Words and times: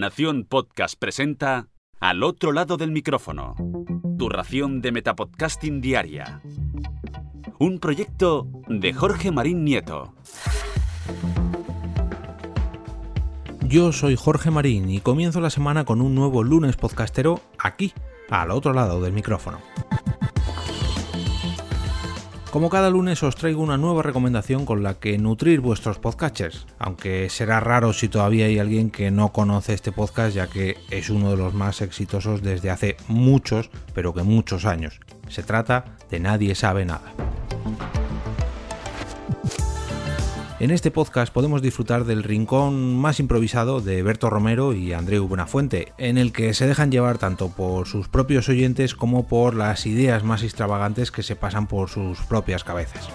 Nación 0.00 0.46
Podcast 0.48 0.98
presenta 0.98 1.68
Al 2.00 2.22
otro 2.22 2.52
lado 2.52 2.78
del 2.78 2.90
micrófono. 2.90 3.54
Tu 4.18 4.30
ración 4.30 4.80
de 4.80 4.92
Metapodcasting 4.92 5.82
Diaria. 5.82 6.40
Un 7.58 7.78
proyecto 7.80 8.48
de 8.66 8.94
Jorge 8.94 9.30
Marín 9.30 9.62
Nieto. 9.62 10.14
Yo 13.60 13.92
soy 13.92 14.16
Jorge 14.16 14.50
Marín 14.50 14.88
y 14.88 15.00
comienzo 15.00 15.42
la 15.42 15.50
semana 15.50 15.84
con 15.84 16.00
un 16.00 16.14
nuevo 16.14 16.44
lunes 16.44 16.76
podcastero 16.76 17.38
aquí, 17.58 17.92
al 18.30 18.52
otro 18.52 18.72
lado 18.72 19.02
del 19.02 19.12
micrófono. 19.12 19.58
Como 22.50 22.68
cada 22.68 22.90
lunes 22.90 23.22
os 23.22 23.36
traigo 23.36 23.62
una 23.62 23.76
nueva 23.76 24.02
recomendación 24.02 24.66
con 24.66 24.82
la 24.82 24.94
que 24.94 25.16
nutrir 25.18 25.60
vuestros 25.60 26.00
podcasters, 26.00 26.66
aunque 26.80 27.30
será 27.30 27.60
raro 27.60 27.92
si 27.92 28.08
todavía 28.08 28.46
hay 28.46 28.58
alguien 28.58 28.90
que 28.90 29.12
no 29.12 29.32
conoce 29.32 29.72
este 29.72 29.92
podcast 29.92 30.34
ya 30.34 30.48
que 30.48 30.76
es 30.90 31.10
uno 31.10 31.30
de 31.30 31.36
los 31.36 31.54
más 31.54 31.80
exitosos 31.80 32.42
desde 32.42 32.70
hace 32.70 32.96
muchos, 33.06 33.70
pero 33.94 34.12
que 34.14 34.24
muchos 34.24 34.64
años. 34.64 34.98
Se 35.28 35.44
trata 35.44 35.84
de 36.10 36.18
Nadie 36.18 36.56
sabe 36.56 36.84
nada. 36.84 37.12
En 40.60 40.70
este 40.70 40.90
podcast 40.90 41.32
podemos 41.32 41.62
disfrutar 41.62 42.04
del 42.04 42.22
rincón 42.22 42.94
más 42.94 43.18
improvisado 43.18 43.80
de 43.80 44.02
Berto 44.02 44.28
Romero 44.28 44.74
y 44.74 44.92
Andreu 44.92 45.26
Buenafuente, 45.26 45.94
en 45.96 46.18
el 46.18 46.32
que 46.32 46.52
se 46.52 46.66
dejan 46.66 46.90
llevar 46.90 47.16
tanto 47.16 47.48
por 47.48 47.86
sus 47.86 48.08
propios 48.08 48.46
oyentes 48.50 48.94
como 48.94 49.26
por 49.26 49.54
las 49.54 49.86
ideas 49.86 50.22
más 50.22 50.42
extravagantes 50.42 51.10
que 51.10 51.22
se 51.22 51.34
pasan 51.34 51.66
por 51.66 51.88
sus 51.88 52.20
propias 52.20 52.62
cabezas. 52.62 53.08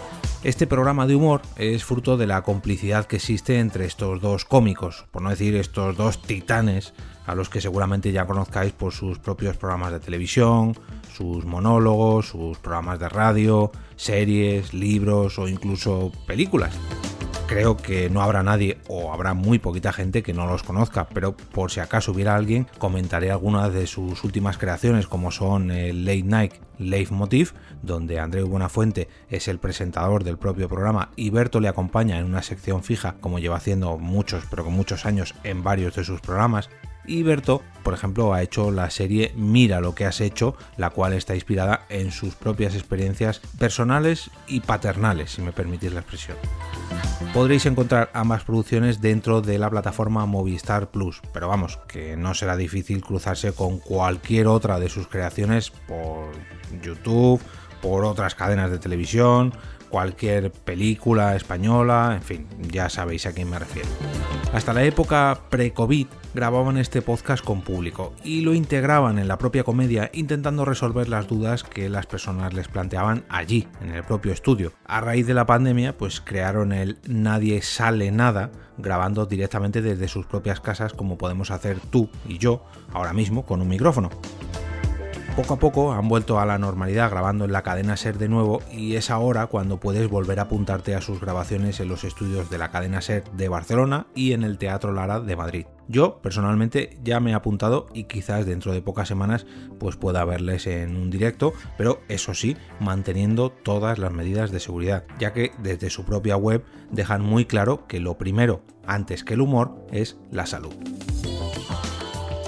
Este 0.44 0.66
programa 0.66 1.06
de 1.06 1.16
humor 1.16 1.44
es 1.56 1.84
fruto 1.84 2.18
de 2.18 2.26
la 2.26 2.42
complicidad 2.42 3.06
que 3.06 3.18
existe 3.18 3.60
entre 3.60 3.86
estos 3.86 4.22
dos 4.22 4.44
cómicos, 4.44 5.06
por 5.12 5.22
no 5.22 5.30
decir 5.30 5.56
estos 5.56 5.96
dos 5.96 6.24
titanes, 6.24 6.96
a 7.28 7.36
los 7.36 7.50
que 7.50 7.62
seguramente 7.62 8.12
ya 8.12 8.26
conozcáis 8.26 8.74
por 8.74 8.92
sus 8.92 9.20
propios 9.20 9.56
programas 9.56 9.92
de 9.92 10.00
televisión, 10.00 10.76
sus 11.16 11.46
monólogos, 11.46 12.30
sus 12.30 12.58
programas 12.58 12.98
de 12.98 13.08
radio, 13.08 13.72
series, 13.98 14.74
libros 14.74 15.38
o 15.38 15.48
incluso 15.48 16.12
películas 16.26 16.76
creo 17.48 17.78
que 17.78 18.10
no 18.10 18.22
habrá 18.22 18.44
nadie 18.44 18.78
o 18.88 19.14
habrá 19.14 19.34
muy 19.34 19.60
poquita 19.60 19.94
gente 19.94 20.24
que 20.24 20.34
no 20.34 20.48
los 20.48 20.64
conozca, 20.64 21.08
pero 21.08 21.36
por 21.36 21.72
si 21.72 21.80
acaso 21.80 22.12
hubiera 22.12 22.36
alguien, 22.36 22.68
comentaré 22.78 23.32
algunas 23.32 23.74
de 23.74 23.88
sus 23.88 24.24
últimas 24.24 24.58
creaciones 24.58 25.08
como 25.08 25.32
son 25.32 25.72
el 25.72 26.06
Late 26.06 26.24
Night 26.24 26.54
Leitmotiv, 26.78 27.54
donde 27.82 28.20
Andreu 28.20 28.48
Buenafuente 28.48 29.08
es 29.30 29.48
el 29.48 29.60
presentador 29.60 30.24
del 30.24 30.38
propio 30.38 30.68
programa 30.68 31.10
y 31.16 31.30
Berto 31.30 31.60
le 31.60 31.68
acompaña 31.68 32.18
en 32.18 32.26
una 32.26 32.42
sección 32.42 32.84
fija 32.84 33.16
como 33.22 33.40
lleva 33.40 33.58
haciendo 33.58 33.98
muchos, 33.98 34.44
pero 34.50 34.64
con 34.64 34.74
muchos 34.74 35.06
años 35.06 35.36
en 35.44 35.64
varios 35.64 35.96
de 35.96 36.04
sus 36.04 36.22
programas. 36.22 36.70
Y 37.08 37.24
Berto, 37.24 37.62
por 37.84 37.94
ejemplo, 37.94 38.34
ha 38.34 38.42
hecho 38.42 38.72
la 38.72 38.90
serie 38.90 39.32
Mira 39.36 39.80
lo 39.80 39.96
que 39.96 40.06
has 40.06 40.22
hecho, 40.22 40.56
la 40.78 40.90
cual 40.90 41.14
está 41.14 41.36
inspirada 41.36 41.86
en 41.90 42.12
sus 42.12 42.36
propias 42.36 42.74
experiencias 42.76 43.40
personales 43.60 44.32
y 44.48 44.62
paternales, 44.62 45.32
si 45.32 45.42
me 45.42 45.52
permitís 45.52 45.94
la 45.94 46.00
expresión. 46.00 46.38
Podréis 47.34 47.66
encontrar 47.66 48.10
ambas 48.14 48.44
producciones 48.44 49.02
dentro 49.02 49.42
de 49.42 49.60
la 49.60 49.70
plataforma 49.70 50.26
Movistar 50.26 50.90
Plus, 50.90 51.22
pero 51.34 51.48
vamos, 51.48 51.80
que 51.88 52.16
no 52.16 52.34
será 52.34 52.56
difícil 52.56 53.04
cruzarse 53.04 53.52
con 53.52 53.80
cualquier 53.80 54.48
otra 54.48 54.80
de 54.80 54.90
sus 54.90 55.08
creaciones 55.08 55.70
por 55.70 56.32
YouTube, 56.82 57.42
por 57.86 58.04
otras 58.04 58.34
cadenas 58.34 58.72
de 58.72 58.80
televisión, 58.80 59.54
cualquier 59.90 60.52
película 60.52 61.36
española, 61.36 62.14
en 62.16 62.24
fin, 62.24 62.48
ya 62.72 62.90
sabéis 62.90 63.28
a 63.28 63.32
quién 63.32 63.48
me 63.48 63.60
refiero. 63.60 63.88
Hasta 64.54 64.74
la 64.74 64.84
época 64.84 65.42
pre-COVID 65.52 66.08
grababan 66.34 66.78
este 66.78 67.04
podcast 67.04 67.46
con 67.46 67.62
público 67.62 68.16
y 68.24 68.42
lo 68.42 68.56
integraban 68.56 69.20
en 69.20 69.28
la 69.28 69.38
propia 69.38 69.64
comedia 69.64 70.10
intentando 70.14 70.66
resolver 70.66 71.10
las 71.10 71.28
dudas 71.28 71.64
que 71.64 71.88
las 71.88 72.08
personas 72.08 72.56
les 72.56 72.70
planteaban 72.70 73.24
allí, 73.30 73.68
en 73.82 73.92
el 73.92 74.04
propio 74.04 74.34
estudio. 74.34 74.72
A 74.88 75.00
raíz 75.00 75.28
de 75.28 75.36
la 75.36 75.46
pandemia, 75.46 75.96
pues 75.96 76.22
crearon 76.22 76.74
el 76.74 76.98
Nadie 77.08 77.62
sale 77.62 78.12
nada, 78.12 78.50
grabando 78.80 79.28
directamente 79.28 79.84
desde 79.84 80.08
sus 80.08 80.26
propias 80.26 80.60
casas 80.60 80.94
como 80.94 81.20
podemos 81.20 81.52
hacer 81.52 81.80
tú 81.92 82.10
y 82.28 82.40
yo 82.40 82.66
ahora 82.94 83.14
mismo 83.14 83.46
con 83.46 83.62
un 83.62 83.68
micrófono. 83.68 84.10
Poco 85.36 85.56
a 85.56 85.60
poco 85.60 85.92
han 85.92 86.08
vuelto 86.08 86.40
a 86.40 86.46
la 86.46 86.58
normalidad 86.58 87.12
grabando 87.12 87.44
en 87.44 87.52
la 87.52 87.62
cadena 87.62 87.98
Ser 87.98 88.18
de 88.18 88.30
nuevo 88.30 88.62
y 88.72 88.96
es 88.96 89.10
ahora 89.10 89.48
cuando 89.48 89.82
puedes 89.82 90.10
volver 90.10 90.40
a 90.40 90.44
apuntarte 90.44 90.96
a 90.96 91.02
sus 91.02 91.20
grabaciones 91.20 91.82
en 91.82 91.90
los 91.90 92.06
estudios 92.06 92.50
de 92.50 92.58
la 92.58 92.72
cadena 92.72 93.02
Ser 93.02 93.26
de 93.34 93.50
Barcelona 93.50 94.08
y 94.16 94.32
en 94.32 94.46
el 94.46 94.58
Teatro 94.58 94.94
Lara 94.94 95.20
de 95.20 95.36
Madrid. 95.36 95.66
Yo 95.90 96.22
personalmente 96.22 96.98
ya 97.04 97.20
me 97.20 97.32
he 97.32 97.34
apuntado 97.34 97.88
y 97.94 98.06
quizás 98.06 98.46
dentro 98.46 98.72
de 98.72 98.82
pocas 98.82 99.10
semanas 99.10 99.46
pues 99.78 99.98
pueda 99.98 100.24
verles 100.24 100.68
en 100.68 100.96
un 100.96 101.10
directo, 101.10 101.52
pero 101.78 102.00
eso 102.08 102.34
sí, 102.34 102.56
manteniendo 102.80 103.50
todas 103.50 104.00
las 104.00 104.14
medidas 104.14 104.52
de 104.52 104.62
seguridad, 104.62 105.04
ya 105.20 105.34
que 105.34 105.52
desde 105.58 105.90
su 105.90 106.06
propia 106.06 106.38
web 106.38 106.64
dejan 106.92 107.22
muy 107.22 107.44
claro 107.44 107.88
que 107.88 108.00
lo 108.00 108.18
primero, 108.18 108.62
antes 108.88 109.26
que 109.26 109.34
el 109.34 109.42
humor, 109.42 109.86
es 109.92 110.18
la 110.32 110.46
salud. 110.46 110.74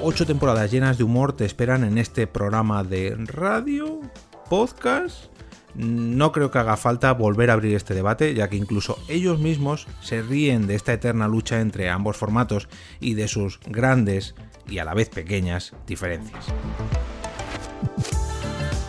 Ocho 0.04 0.28
temporadas 0.28 0.72
llenas 0.72 1.00
de 1.00 1.04
humor 1.04 1.34
te 1.34 1.44
esperan 1.44 1.84
en 1.84 1.98
este 1.98 2.28
programa 2.28 2.84
de 2.84 3.16
radio, 3.18 4.00
podcast. 4.48 5.26
No 5.74 6.32
creo 6.32 6.52
que 6.52 6.60
haga 6.60 6.78
falta 6.78 7.12
volver 7.14 7.50
a 7.50 7.54
abrir 7.54 7.76
este 7.76 7.96
debate, 7.96 8.36
ya 8.36 8.48
que 8.48 8.58
incluso 8.58 9.00
ellos 9.08 9.40
mismos 9.40 9.88
se 10.02 10.22
ríen 10.22 10.68
de 10.68 10.76
esta 10.76 10.94
eterna 10.94 11.28
lucha 11.28 11.62
entre 11.62 11.90
ambos 11.90 12.16
formatos 12.16 12.70
y 13.00 13.16
de 13.16 13.28
sus 13.28 13.60
grandes 13.66 14.36
y 14.68 14.78
a 14.78 14.86
la 14.86 14.94
vez 14.94 15.10
pequeñas 15.10 15.74
diferencias. 15.88 16.46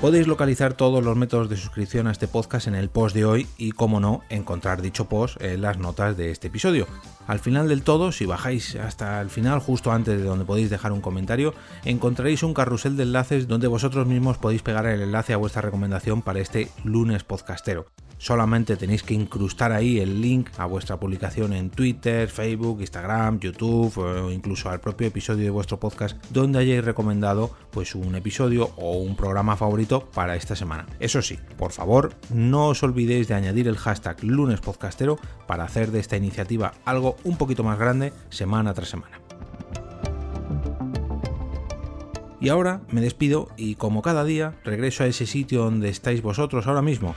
Podéis 0.00 0.28
localizar 0.28 0.74
todos 0.74 1.04
los 1.04 1.16
métodos 1.16 1.48
de 1.48 1.56
suscripción 1.56 2.06
a 2.06 2.12
este 2.12 2.28
podcast 2.28 2.68
en 2.68 2.76
el 2.76 2.88
post 2.88 3.16
de 3.16 3.24
hoy 3.24 3.48
y, 3.58 3.72
como 3.72 3.98
no, 3.98 4.22
encontrar 4.28 4.80
dicho 4.80 5.08
post 5.08 5.42
en 5.42 5.60
las 5.60 5.78
notas 5.78 6.16
de 6.16 6.30
este 6.30 6.46
episodio. 6.46 6.86
Al 7.26 7.40
final 7.40 7.68
del 7.68 7.82
todo, 7.82 8.12
si 8.12 8.24
bajáis 8.24 8.76
hasta 8.76 9.20
el 9.20 9.28
final, 9.28 9.58
justo 9.58 9.90
antes 9.90 10.20
de 10.20 10.24
donde 10.24 10.44
podéis 10.44 10.70
dejar 10.70 10.92
un 10.92 11.00
comentario, 11.00 11.52
encontraréis 11.84 12.44
un 12.44 12.54
carrusel 12.54 12.96
de 12.96 13.02
enlaces 13.02 13.48
donde 13.48 13.66
vosotros 13.66 14.06
mismos 14.06 14.38
podéis 14.38 14.62
pegar 14.62 14.86
el 14.86 15.02
enlace 15.02 15.32
a 15.32 15.36
vuestra 15.36 15.62
recomendación 15.62 16.22
para 16.22 16.38
este 16.38 16.70
lunes 16.84 17.24
podcastero 17.24 17.86
solamente 18.18 18.76
tenéis 18.76 19.02
que 19.02 19.14
incrustar 19.14 19.72
ahí 19.72 19.98
el 19.98 20.20
link 20.20 20.50
a 20.58 20.66
vuestra 20.66 20.98
publicación 20.98 21.52
en 21.52 21.70
Twitter, 21.70 22.28
Facebook, 22.28 22.80
Instagram, 22.80 23.40
YouTube 23.40 23.96
o 23.98 24.30
incluso 24.30 24.68
al 24.70 24.80
propio 24.80 25.06
episodio 25.06 25.44
de 25.44 25.50
vuestro 25.50 25.80
podcast 25.80 26.16
donde 26.30 26.58
hayáis 26.58 26.84
recomendado 26.84 27.50
pues 27.70 27.94
un 27.94 28.14
episodio 28.14 28.70
o 28.76 28.98
un 28.98 29.16
programa 29.16 29.56
favorito 29.56 30.08
para 30.12 30.36
esta 30.36 30.56
semana. 30.56 30.86
Eso 31.00 31.22
sí, 31.22 31.38
por 31.56 31.72
favor, 31.72 32.14
no 32.32 32.68
os 32.68 32.82
olvidéis 32.82 33.28
de 33.28 33.34
añadir 33.34 33.68
el 33.68 33.76
hashtag 33.76 34.22
lunespodcastero 34.22 35.18
para 35.46 35.64
hacer 35.64 35.90
de 35.90 36.00
esta 36.00 36.16
iniciativa 36.16 36.74
algo 36.84 37.16
un 37.24 37.36
poquito 37.36 37.64
más 37.64 37.78
grande 37.78 38.12
semana 38.30 38.74
tras 38.74 38.88
semana. 38.88 39.20
Y 42.40 42.50
ahora 42.50 42.82
me 42.90 43.00
despido 43.00 43.48
y 43.56 43.74
como 43.74 44.00
cada 44.02 44.24
día 44.24 44.54
regreso 44.64 45.02
a 45.02 45.08
ese 45.08 45.26
sitio 45.26 45.64
donde 45.64 45.88
estáis 45.88 46.22
vosotros 46.22 46.66
ahora 46.68 46.82
mismo, 46.82 47.16